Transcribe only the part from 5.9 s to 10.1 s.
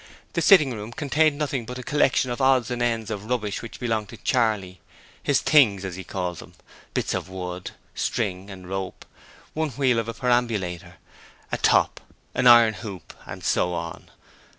he called them bits of wood, string and rope; one wheel of